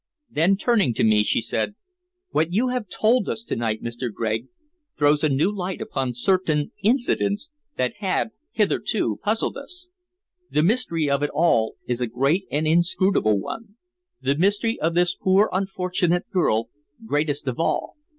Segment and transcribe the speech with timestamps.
[0.31, 1.75] Then, turning to me, she said:
[2.31, 4.11] "What you have told us to night, Mr.
[4.11, 4.47] Gregg,
[4.97, 9.89] throws a new light upon certain incidents that had hitherto puzzled us.
[10.49, 13.75] The mystery of it all is a great and inscrutable one
[14.19, 16.69] the mystery of this poor unfortunate girl,
[17.05, 17.95] greatest of all.